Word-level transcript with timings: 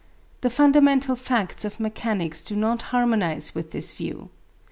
The 0.41 0.49
fundamental 0.49 1.15
facts 1.15 1.63
of 1.63 1.79
mechanics 1.79 2.43
do 2.43 2.55
not 2.55 2.81
harmonize 2.89 3.53
with 3.53 3.69
this 3.69 3.91
view. 3.91 4.31